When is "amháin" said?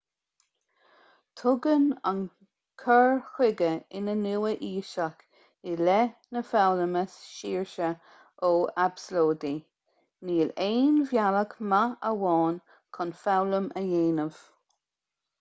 12.15-12.59